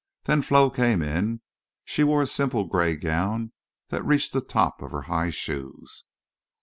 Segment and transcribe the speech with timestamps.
[0.23, 1.41] Then Flo came in.
[1.85, 3.51] She wore a simple gray gown
[3.89, 6.05] that reached the top of her high shoes.